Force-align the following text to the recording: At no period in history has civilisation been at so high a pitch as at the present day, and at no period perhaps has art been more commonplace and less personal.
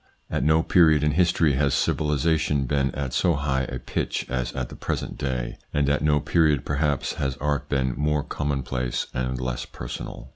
At 0.31 0.43
no 0.43 0.63
period 0.63 1.03
in 1.03 1.11
history 1.11 1.53
has 1.57 1.75
civilisation 1.75 2.65
been 2.65 2.89
at 2.95 3.13
so 3.13 3.35
high 3.35 3.65
a 3.65 3.77
pitch 3.77 4.25
as 4.29 4.51
at 4.53 4.69
the 4.69 4.75
present 4.75 5.15
day, 5.15 5.59
and 5.75 5.87
at 5.89 6.01
no 6.01 6.19
period 6.19 6.65
perhaps 6.65 7.13
has 7.21 7.37
art 7.37 7.69
been 7.69 7.93
more 7.95 8.23
commonplace 8.23 9.05
and 9.13 9.39
less 9.39 9.63
personal. 9.65 10.29